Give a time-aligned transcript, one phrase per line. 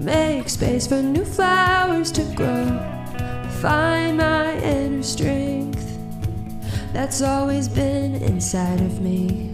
[0.00, 2.64] Make space for new flowers to grow.
[3.60, 5.86] Find my inner strength
[6.94, 9.52] that's always been inside of me.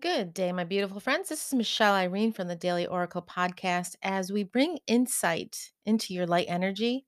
[0.00, 1.28] Good day, my beautiful friends.
[1.28, 6.26] This is Michelle Irene from the Daily Oracle podcast as we bring insight into your
[6.26, 7.04] light energy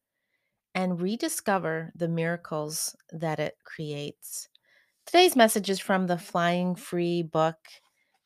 [0.74, 4.50] and rediscover the miracles that it creates.
[5.06, 7.56] Today's message is from the Flying Free book.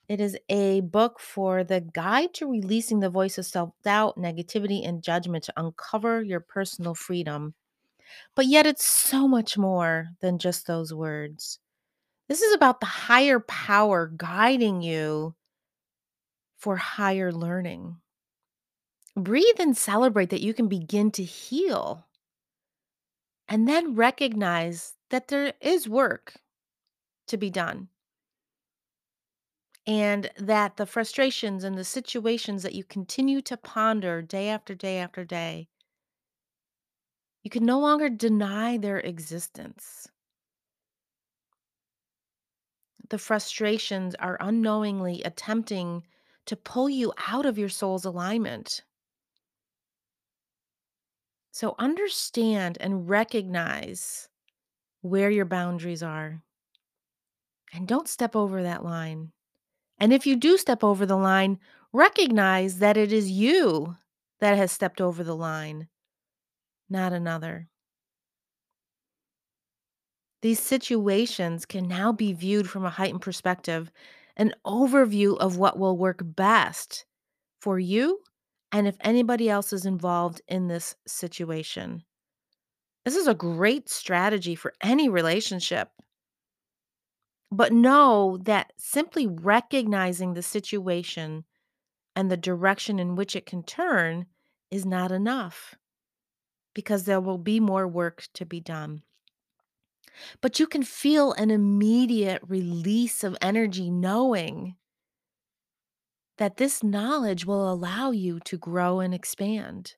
[0.08, 4.86] It is a book for the guide to releasing the voice of self doubt, negativity,
[4.86, 7.54] and judgment to uncover your personal freedom.
[8.34, 11.58] But yet, it's so much more than just those words.
[12.26, 15.34] This is about the higher power guiding you
[16.56, 17.96] for higher learning.
[19.14, 22.06] Breathe and celebrate that you can begin to heal.
[23.48, 26.34] And then recognize that there is work
[27.26, 27.88] to be done.
[29.88, 34.98] And that the frustrations and the situations that you continue to ponder day after day
[34.98, 35.68] after day,
[37.42, 40.06] you can no longer deny their existence.
[43.08, 46.06] The frustrations are unknowingly attempting
[46.46, 48.84] to pull you out of your soul's alignment.
[51.50, 54.30] So understand and recognize
[55.02, 56.44] where your boundaries are.
[57.72, 59.32] And don't step over that line.
[59.98, 61.58] And if you do step over the line,
[61.92, 63.96] recognize that it is you
[64.40, 65.88] that has stepped over the line,
[66.88, 67.68] not another.
[70.40, 73.90] These situations can now be viewed from a heightened perspective,
[74.36, 77.04] an overview of what will work best
[77.60, 78.20] for you
[78.70, 82.04] and if anybody else is involved in this situation.
[83.04, 85.90] This is a great strategy for any relationship.
[87.50, 91.44] But know that simply recognizing the situation
[92.14, 94.26] and the direction in which it can turn
[94.70, 95.74] is not enough
[96.74, 99.02] because there will be more work to be done.
[100.40, 104.76] But you can feel an immediate release of energy knowing
[106.36, 109.94] that this knowledge will allow you to grow and expand.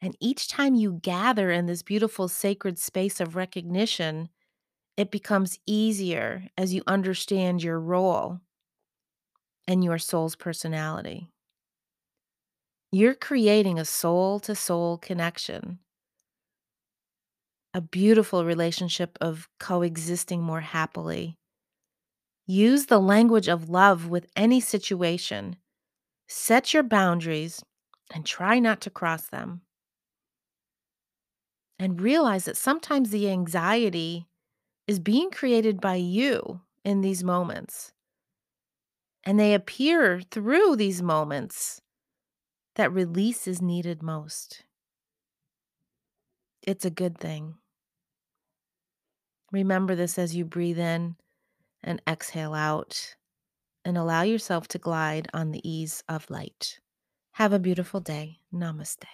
[0.00, 4.28] And each time you gather in this beautiful sacred space of recognition,
[5.00, 8.38] it becomes easier as you understand your role
[9.66, 11.30] and your soul's personality.
[12.92, 15.78] You're creating a soul to soul connection,
[17.72, 21.38] a beautiful relationship of coexisting more happily.
[22.46, 25.56] Use the language of love with any situation.
[26.28, 27.64] Set your boundaries
[28.12, 29.62] and try not to cross them.
[31.78, 34.26] And realize that sometimes the anxiety
[34.90, 37.92] is being created by you in these moments.
[39.22, 41.80] And they appear through these moments
[42.74, 44.64] that release is needed most.
[46.66, 47.54] It's a good thing.
[49.52, 51.14] Remember this as you breathe in
[51.84, 53.14] and exhale out,
[53.84, 56.80] and allow yourself to glide on the ease of light.
[57.34, 58.40] Have a beautiful day.
[58.52, 59.04] Namaste.